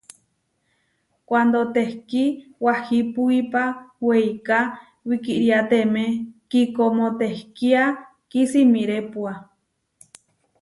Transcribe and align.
Kuándo 1.27 1.59
tehkí 1.75 2.23
wahipuipa 2.65 3.63
weiká 4.07 4.59
wikíriateme 5.09 6.05
kíkómo 6.49 7.07
téhkia 7.19 7.83
kísimirépua. 8.31 9.33